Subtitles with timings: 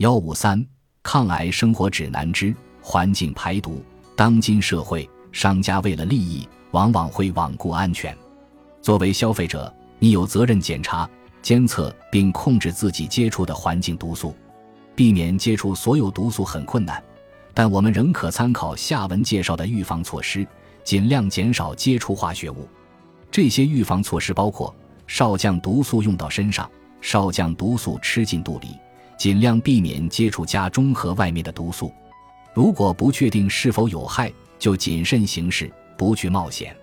[0.00, 0.66] 幺五三
[1.02, 3.84] 抗癌生活指南之环境排毒。
[4.16, 8.16] 当今社会，商家为了利益，往往会罔顾安全。
[8.80, 11.06] 作为消费者，你有责任检查、
[11.42, 14.34] 监测并控制自己接触的环境毒素。
[14.94, 17.02] 避免接触所有毒素很困难，
[17.52, 20.46] 但我们仍可参考下文介绍的预防措施，
[20.82, 22.66] 尽量减少接触化学物。
[23.30, 24.74] 这些预防措施包括：
[25.06, 26.66] 少将毒素用到身上，
[27.02, 28.68] 少将毒素吃进肚里。
[29.20, 31.92] 尽量避免接触家中和外面的毒素。
[32.54, 36.74] 如果不确定是否有害，就谨慎行事，不去冒险。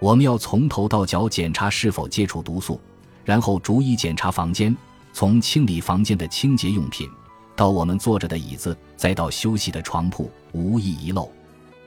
[0.00, 2.80] 我们要从头到脚检查是否接触毒素，
[3.24, 4.76] 然后逐一检查房间，
[5.12, 7.08] 从清理房间的清洁用品，
[7.54, 11.30] 到我们坐着的椅子，再到休息的床铺，无一遗漏。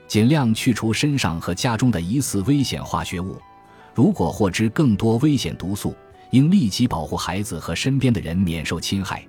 [0.08, 3.36] 尽量去除身上和家中的疑似危险化学物。
[3.94, 5.94] 如果获知更多危险毒素，
[6.30, 9.22] 应立即保护孩子和身边的人免受侵害。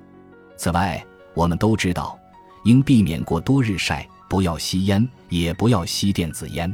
[0.55, 1.03] 此外，
[1.33, 2.17] 我们都知道，
[2.63, 6.73] 应避免过多日晒，不要吸烟，也不要吸电子烟。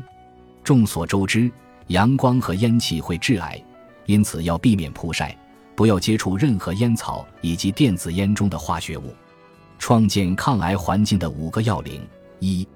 [0.63, 1.49] 众所周知，
[1.87, 3.61] 阳光和烟气会致癌，
[4.05, 5.35] 因此要避免曝晒，
[5.75, 9.15] 不要接触任何烟草以及电子烟中的化学物。
[9.79, 12.05] 创建抗癌环境的五个要领：
[12.39, 12.67] 一、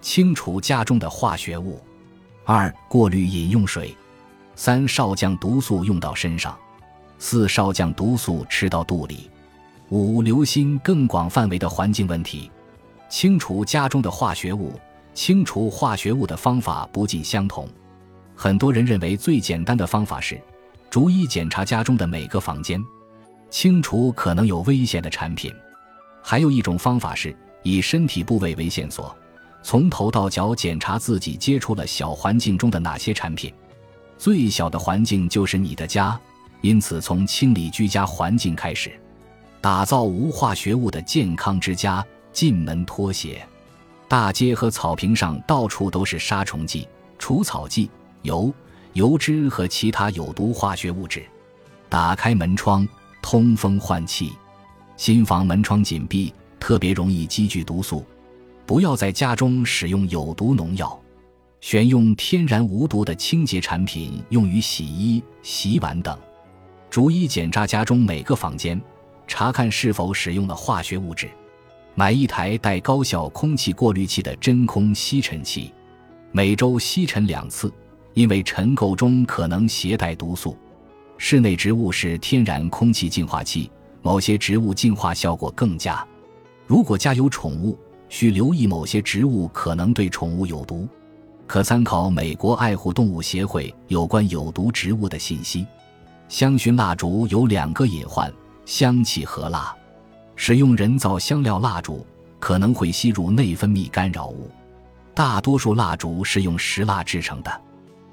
[0.00, 1.78] 清除家中的化学物；
[2.44, 3.94] 二、过滤饮用水；
[4.54, 6.58] 三、少将毒素用到身上；
[7.18, 9.30] 四、少将毒素吃到肚里。
[9.90, 12.50] 五、留心更广范围的环境问题，
[13.08, 14.72] 清除家中的化学物。
[15.14, 17.66] 清除化学物的方法不尽相同。
[18.34, 20.38] 很多人认为最简单的方法是
[20.90, 22.84] 逐一检查家中的每个房间，
[23.48, 25.50] 清除可能有危险的产品。
[26.20, 29.16] 还有一种方法是以身体部位为线索，
[29.62, 33.50] 从头到脚检查自己接触了小环境中的哪些产品。
[34.18, 36.20] 最小的环境就是你的家，
[36.60, 38.92] 因此从清理居家环境开始。
[39.60, 42.04] 打造无化学物的健康之家。
[42.32, 43.48] 进门脱鞋，
[44.08, 46.86] 大街和草坪上到处都是杀虫剂、
[47.18, 47.90] 除草剂、
[48.20, 48.52] 油、
[48.92, 51.24] 油脂和其他有毒化学物质。
[51.88, 52.86] 打开门窗，
[53.22, 54.34] 通风换气。
[54.98, 56.30] 新房门窗紧闭，
[56.60, 58.04] 特别容易积聚毒素。
[58.66, 61.00] 不要在家中使用有毒农药。
[61.62, 66.14] 选用天然无毒的清洁产品，用于洗衣、洗碗等。
[66.90, 68.78] 逐一检查家中每个房间。
[69.26, 71.28] 查看是否使用了化学物质，
[71.94, 75.72] 买一台带高效空气过滤器的真空吸尘器，
[76.32, 77.72] 每周吸尘两次，
[78.14, 80.56] 因为尘垢中可能携带毒素。
[81.18, 83.70] 室内植物是天然空气净化器，
[84.02, 86.06] 某些植物净化效果更佳。
[86.66, 90.86] 如果家有宠物，需留意某些植物可能对宠物有毒，
[91.46, 95.66] 可参考美国爱护动物协会有关有毒植物的信息。
[96.28, 98.32] 香薰蜡烛有两个隐患。
[98.66, 99.74] 香气和辣，
[100.34, 102.04] 使用人造香料蜡烛
[102.40, 104.50] 可能会吸入内分泌干扰物。
[105.14, 107.60] 大多数蜡烛是用石蜡制成的，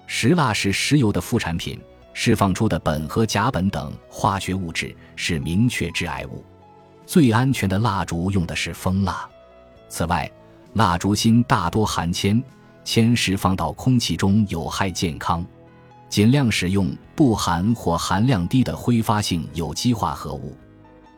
[0.06, 1.82] 石蜡是石油的副产品，
[2.14, 6.46] 释放出的苯和甲苯等化学物质是明确致癌物。
[7.06, 9.28] 最安全的蜡烛用的是蜂蜡。
[9.90, 10.32] 此外，
[10.74, 12.42] 蜡烛芯大多含铅，
[12.84, 15.44] 铅释放到空气中有害健康。
[16.14, 20.56] 尽量使用不含或含量低的挥发性有机化合物。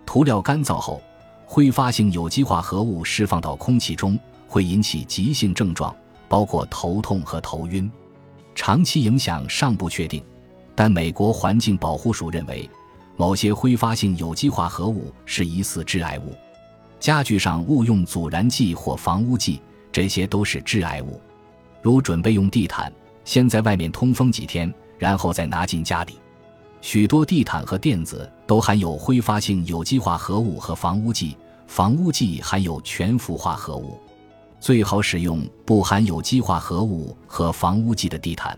[0.05, 1.01] 涂料干燥后，
[1.45, 4.17] 挥发性有机化合物释放到空气中，
[4.47, 5.93] 会引起急性症状，
[6.29, 7.91] 包括头痛和头晕。
[8.55, 10.23] 长期影响尚不确定，
[10.73, 12.69] 但美国环境保护署认为，
[13.17, 16.33] 某些挥发性有机化合物是疑似致癌物。
[17.01, 21.19] 家具上勿用阻燃剂或防污剂，这些都是致癌物。
[21.81, 22.89] 如准备用地毯，
[23.25, 24.73] 先在外面通风几天。
[24.97, 26.19] 然后再拿进家里，
[26.81, 31.35] 许多地毯和垫子都含有挥发性有机化合物和防污剂，
[31.67, 33.99] 防污剂含有全氟化合物，
[34.59, 38.57] 最好使用不含有机化合物和防污剂的地毯。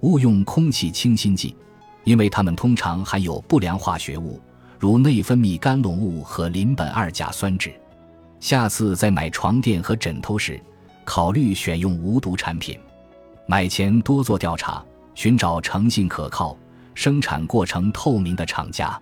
[0.00, 1.54] 勿用空气清新剂，
[2.04, 4.40] 因为它们通常含有不良化学物，
[4.78, 7.72] 如内分泌干拢物和邻苯二甲酸酯。
[8.40, 10.60] 下次在买床垫和枕头时，
[11.04, 12.76] 考虑选用无毒产品。
[13.46, 14.84] 买前多做调查。
[15.14, 16.56] 寻找诚信可靠、
[16.94, 19.00] 生产过程透明的厂家。